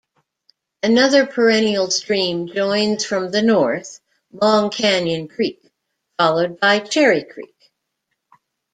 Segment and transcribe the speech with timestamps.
[0.81, 3.99] Another perennial stream joins from the north,
[4.31, 5.63] long Canyon Creek,
[6.17, 7.71] followed by Cherry Creek.